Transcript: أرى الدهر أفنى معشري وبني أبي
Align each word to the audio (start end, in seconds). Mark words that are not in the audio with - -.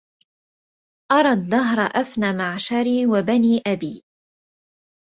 أرى 1.11 1.31
الدهر 1.31 1.77
أفنى 1.79 2.33
معشري 2.33 3.05
وبني 3.05 3.61
أبي 3.67 4.03